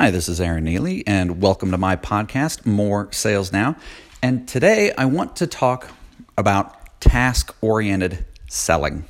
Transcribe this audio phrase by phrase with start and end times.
[0.00, 3.74] Hi, this is Aaron Neely, and welcome to my podcast, More Sales Now.
[4.22, 5.90] And today I want to talk
[6.36, 9.06] about task oriented selling.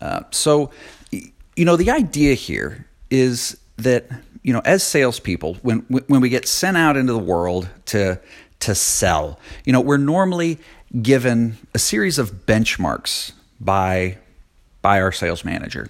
[0.00, 0.70] Uh, so,
[1.10, 4.06] you know, the idea here is that,
[4.44, 8.20] you know, as salespeople, when, when we get sent out into the world to,
[8.60, 10.60] to sell, you know, we're normally
[11.02, 14.18] given a series of benchmarks by,
[14.80, 15.88] by our sales manager.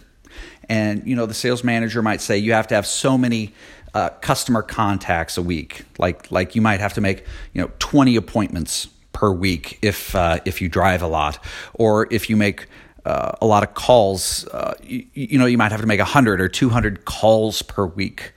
[0.66, 3.52] And, you know, the sales manager might say you have to have so many
[3.94, 5.84] uh, customer contacts a week.
[5.98, 10.40] Like like you might have to make you know 20 appointments per week if uh,
[10.44, 11.38] if you drive a lot,
[11.74, 12.66] or if you make
[13.04, 14.46] uh, a lot of calls.
[14.48, 18.32] Uh, you, you, know you might have to make 100 or 200 calls per week,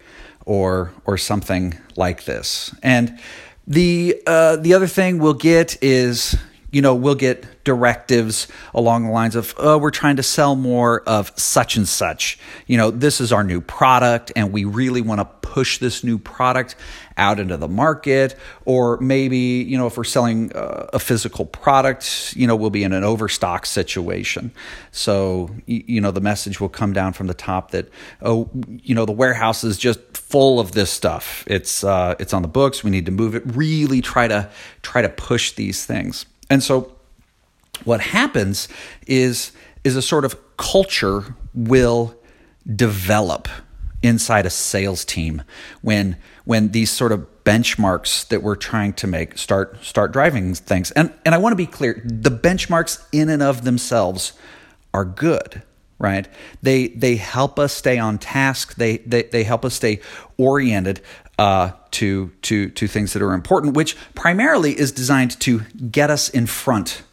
[0.45, 2.73] or or something like this.
[2.83, 3.19] And
[3.65, 6.37] the uh, the other thing we'll get is
[6.77, 11.01] you know, we'll get directives along the lines of, oh, we're trying to sell more
[11.07, 12.37] of such and such.
[12.67, 16.19] You know, this is our new product and we really want to push this new
[16.19, 16.75] product
[17.17, 18.35] out into the market.
[18.65, 22.83] Or maybe, you know, if we're selling uh, a physical product, you know, we'll be
[22.83, 24.51] in an overstock situation.
[24.91, 27.89] So, you know, the message will come down from the top that,
[28.21, 28.51] oh,
[28.83, 31.43] you know, the warehouse is just full of this stuff.
[31.47, 32.83] It's, uh, it's on the books.
[32.83, 33.41] We need to move it.
[33.47, 34.51] Really try to,
[34.83, 36.27] try to push these things.
[36.49, 36.95] And so
[37.83, 38.67] what happens
[39.05, 39.51] is
[39.83, 42.15] is a sort of culture will
[42.75, 43.47] develop
[44.03, 45.43] inside a sales team
[45.81, 50.91] when when these sort of benchmarks that we're trying to make start start driving things.
[50.91, 54.33] And and I want to be clear, the benchmarks in and of themselves
[54.93, 55.63] are good
[55.99, 56.27] right?
[56.61, 58.75] They they help us stay on task.
[58.75, 59.99] They they, they help us stay
[60.37, 61.01] oriented
[61.37, 66.29] uh, to to to things that are important, which primarily is designed to get us
[66.29, 67.03] in front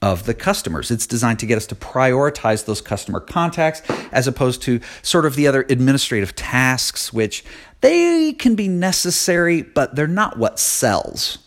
[0.00, 0.90] of the customers.
[0.90, 3.80] It's designed to get us to prioritize those customer contacts
[4.12, 7.42] as opposed to sort of the other administrative tasks, which
[7.80, 11.38] they can be necessary, but they're not what sells.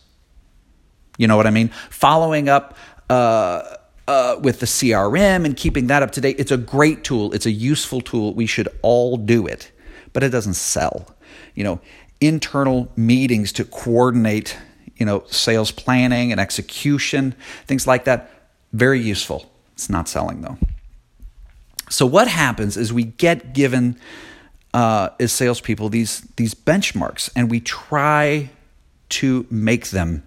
[1.17, 1.70] You know what I mean?
[1.89, 2.75] Following up.
[3.09, 3.75] Uh,
[4.09, 7.33] uh, with the CRM and keeping that up to date, it's a great tool.
[7.33, 8.33] It's a useful tool.
[8.33, 9.70] We should all do it,
[10.14, 11.14] but it doesn't sell.
[11.55, 11.82] You know,
[12.20, 14.58] internal meetings to coordinate,
[14.98, 17.36] you know, sales planning and execution,
[17.66, 18.30] things like that.
[18.73, 19.50] Very useful.
[19.73, 20.58] It's not selling though.
[21.89, 23.98] So what happens is we get given
[24.73, 28.49] uh, as salespeople these these benchmarks, and we try
[29.10, 30.23] to make them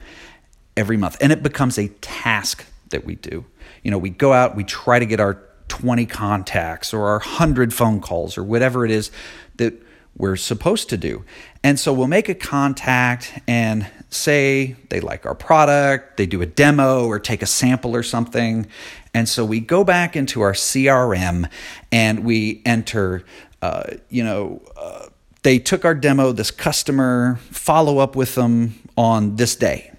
[0.77, 3.45] every month, and it becomes a task that we do.
[3.83, 7.73] You know, we go out, we try to get our 20 contacts or our 100
[7.73, 9.11] phone calls or whatever it is
[9.57, 9.75] that
[10.17, 11.25] we're supposed to do.
[11.63, 16.47] And so we'll make a contact and say they like our product, they do a
[16.47, 18.67] demo or take a sample or something.
[19.15, 21.49] And so we go back into our CRM
[21.91, 23.25] and we enter,
[23.63, 25.07] uh, you know, uh,
[25.43, 29.93] they took our demo, this customer, follow up with them on this day.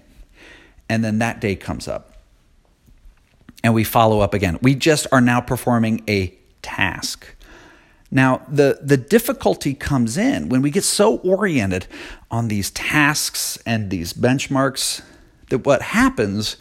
[0.88, 2.12] And then that day comes up.
[3.64, 4.58] And we follow up again.
[4.62, 7.34] We just are now performing a task.
[8.14, 11.86] Now, the, the difficulty comes in when we get so oriented
[12.30, 15.00] on these tasks and these benchmarks
[15.48, 16.58] that what happens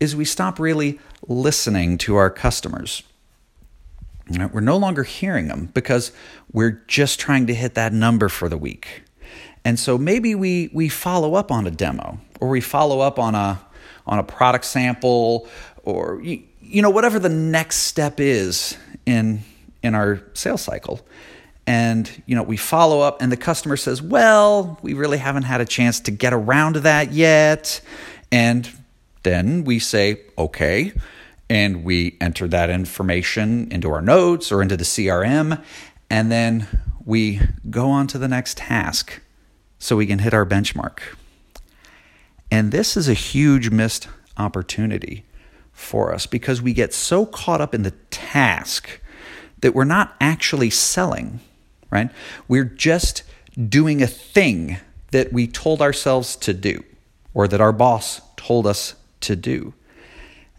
[0.00, 0.98] is we stop really
[1.28, 3.04] listening to our customers.
[4.28, 6.10] We're no longer hearing them because
[6.52, 9.04] we're just trying to hit that number for the week.
[9.64, 13.36] And so maybe we, we follow up on a demo or we follow up on
[13.36, 13.60] a,
[14.04, 15.48] on a product sample
[15.84, 18.76] or, you, you know, whatever the next step is
[19.06, 19.42] in
[19.82, 21.06] in our sales cycle.
[21.66, 25.60] And you know we follow up and the customer says well we really haven't had
[25.60, 27.80] a chance to get around to that yet.
[28.32, 28.68] And
[29.22, 30.92] then we say okay.
[31.50, 35.62] And we enter that information into our notes or into the crm
[36.10, 36.66] and then
[37.04, 37.40] we
[37.70, 39.20] go on to the next task
[39.78, 41.00] so we can hit our benchmark.
[42.50, 45.24] And this is a huge missed opportunity
[45.72, 49.00] for us because we get so caught up in the task
[49.60, 51.40] that we're not actually selling,
[51.90, 52.10] right?
[52.46, 53.22] We're just
[53.68, 54.78] doing a thing
[55.10, 56.84] that we told ourselves to do
[57.34, 59.74] or that our boss told us to do.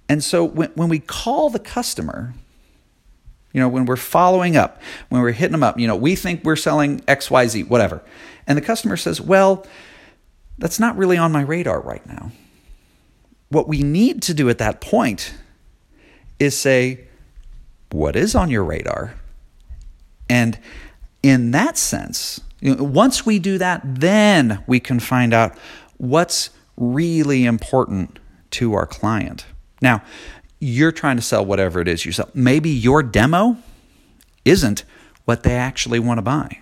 [0.08, 2.34] And so when, when we call the customer,
[3.54, 6.44] you know, when we're following up, when we're hitting them up, you know, we think
[6.44, 8.02] we're selling XYZ, whatever.
[8.48, 9.66] And the customer says, well,
[10.58, 12.32] that's not really on my radar right now.
[13.50, 15.34] What we need to do at that point
[16.40, 17.06] is say,
[17.92, 19.16] what is on your radar.
[20.30, 20.60] And
[21.24, 25.58] in that sense, once we do that, then we can find out
[25.98, 28.20] what's really important
[28.52, 29.46] to our client.
[29.82, 30.04] Now,
[30.60, 32.30] you're trying to sell whatever it is you sell.
[32.34, 33.58] Maybe your demo
[34.46, 34.84] isn't
[35.26, 36.60] what they actually want to buy.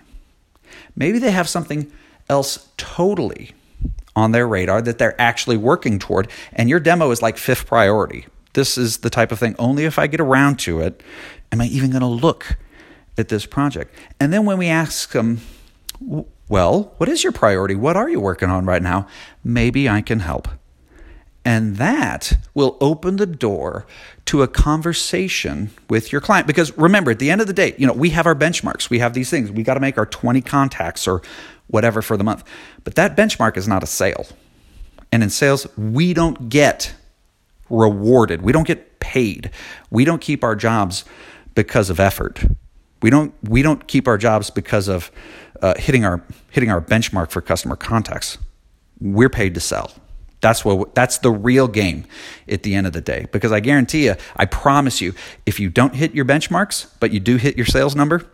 [0.94, 1.90] Maybe they have something
[2.28, 3.52] else totally
[4.14, 6.28] on their radar that they're actually working toward.
[6.52, 8.26] And your demo is like fifth priority.
[8.54, 11.02] This is the type of thing, only if I get around to it
[11.52, 12.56] am I even going to look
[13.16, 13.94] at this project.
[14.20, 15.40] And then when we ask them,
[16.48, 17.74] well, what is your priority?
[17.74, 19.06] What are you working on right now?
[19.44, 20.48] Maybe I can help.
[21.44, 23.86] And that will open the door
[24.26, 26.46] to a conversation with your client.
[26.46, 28.90] Because remember, at the end of the day, you know, we have our benchmarks.
[28.90, 29.50] We have these things.
[29.50, 31.22] We got to make our 20 contacts or
[31.68, 32.44] whatever for the month.
[32.84, 34.26] But that benchmark is not a sale.
[35.10, 36.94] And in sales, we don't get
[37.70, 38.42] rewarded.
[38.42, 39.50] We don't get paid.
[39.90, 41.04] We don't keep our jobs
[41.54, 42.44] because of effort.
[43.02, 45.10] We don't we don't keep our jobs because of
[45.62, 48.38] uh, hitting our hitting our benchmark for customer contacts.
[49.00, 49.92] We're paid to sell.
[50.40, 52.04] That's what that's the real game
[52.48, 53.26] at the end of the day.
[53.32, 55.14] Because I guarantee you, I promise you,
[55.46, 58.24] if you don't hit your benchmarks, but you do hit your sales number,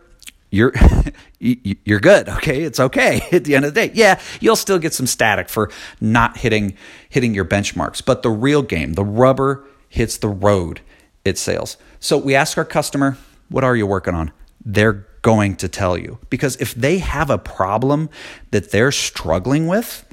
[0.51, 0.73] you're
[1.39, 2.63] you're good okay?
[2.63, 3.93] It's okay at the end of the day.
[3.93, 6.77] Yeah you'll still get some static for not hitting
[7.09, 10.81] hitting your benchmarks but the real game the rubber hits the road
[11.23, 13.17] it sales so we ask our customer
[13.49, 14.31] what are you working on?
[14.63, 16.19] They're going to tell you.
[16.29, 18.09] Because if they have a problem
[18.51, 20.05] that they're struggling with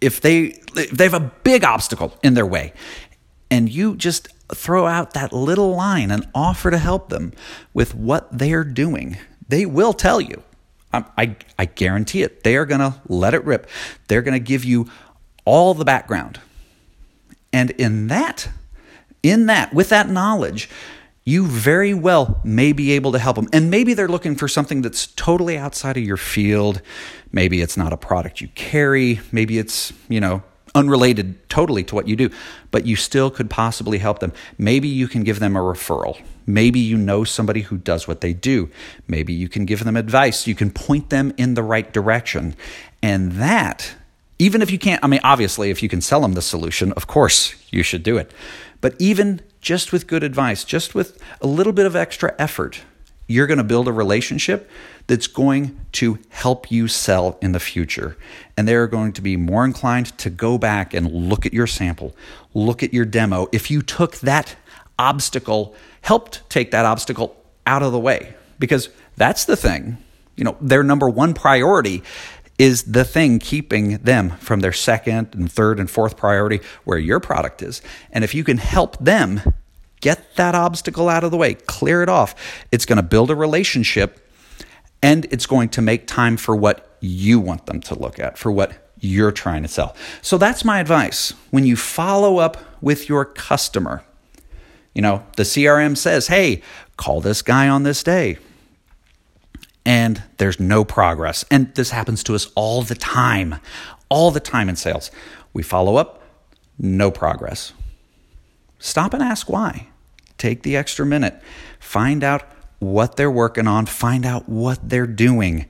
[0.00, 2.74] if they if they have a big obstacle in their way
[3.50, 7.32] and you just throw out that little line and offer to help them
[7.72, 9.16] with what they're doing,
[9.48, 10.42] they will tell you.
[10.92, 12.44] I, I, guarantee it.
[12.44, 13.68] They are going to let it rip.
[14.06, 14.88] They're going to give you
[15.44, 16.40] all the background.
[17.52, 18.48] And in that,
[19.20, 20.68] in that, with that knowledge,
[21.24, 23.48] you very well may be able to help them.
[23.52, 26.82] And maybe they're looking for something that's totally outside of your field.
[27.32, 29.20] Maybe it's not a product you carry.
[29.32, 30.42] Maybe it's, you know,
[30.74, 32.30] unrelated totally to what you do,
[32.70, 34.32] but you still could possibly help them.
[34.58, 36.20] Maybe you can give them a referral.
[36.46, 38.68] Maybe you know somebody who does what they do.
[39.08, 40.46] Maybe you can give them advice.
[40.46, 42.54] You can point them in the right direction.
[43.02, 43.94] And that,
[44.38, 47.06] even if you can't, I mean, obviously, if you can sell them the solution, of
[47.06, 48.32] course you should do it.
[48.80, 52.82] But even just with good advice, just with a little bit of extra effort,
[53.26, 54.70] you're going to build a relationship
[55.06, 58.16] that's going to help you sell in the future.
[58.56, 62.14] And they're going to be more inclined to go back and look at your sample,
[62.52, 63.48] look at your demo.
[63.52, 64.56] If you took that
[64.98, 67.36] obstacle, helped take that obstacle
[67.66, 69.98] out of the way, because that's the thing.
[70.36, 72.02] You know, their number one priority
[72.58, 77.20] is the thing keeping them from their second and third and fourth priority where your
[77.20, 77.82] product is.
[78.12, 79.40] And if you can help them
[80.04, 82.34] get that obstacle out of the way, clear it off,
[82.70, 84.20] it's going to build a relationship
[85.02, 88.52] and it's going to make time for what you want them to look at, for
[88.52, 89.96] what you're trying to sell.
[90.20, 91.32] So that's my advice.
[91.50, 94.04] When you follow up with your customer,
[94.94, 96.60] you know, the CRM says, hey,
[96.98, 98.36] call this guy on this day.
[99.86, 101.46] And there's no progress.
[101.50, 103.56] And this happens to us all the time,
[104.10, 105.10] all the time in sales.
[105.54, 106.22] We follow up,
[106.78, 107.72] no progress.
[108.78, 109.88] Stop and ask why.
[110.44, 111.40] Take the extra minute.
[111.80, 112.42] Find out
[112.78, 115.64] what they're working on, find out what they're doing.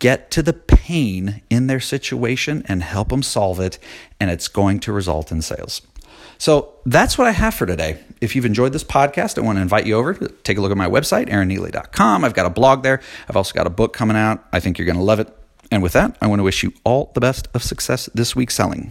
[0.00, 3.78] Get to the pain in their situation and help them solve it,
[4.18, 5.80] and it's going to result in sales.
[6.38, 8.00] So that's what I have for today.
[8.20, 10.72] If you've enjoyed this podcast, I want to invite you over to take a look
[10.72, 12.24] at my website, aaronneely.com.
[12.24, 13.00] I've got a blog there.
[13.28, 14.44] I've also got a book coming out.
[14.52, 15.28] I think you're going to love it.
[15.70, 18.50] And with that, I want to wish you all the best of success this week
[18.50, 18.90] selling.